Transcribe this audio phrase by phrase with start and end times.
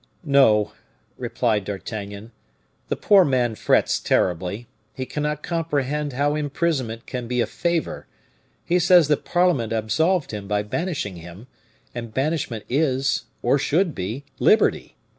[0.25, 0.73] "No,"
[1.15, 2.31] replied D'Artagnan,
[2.87, 8.07] "the poor man frets terribly; he cannot comprehend how imprisonment can be a favor;
[8.65, 11.45] he says that parliament absolved him by banishing him,
[11.93, 14.95] and banishment is, or should be, liberty.